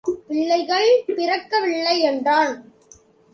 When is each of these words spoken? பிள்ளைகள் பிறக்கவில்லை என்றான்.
பிள்ளைகள் 0.27 1.03
பிறக்கவில்லை 1.07 1.95
என்றான். 2.01 2.55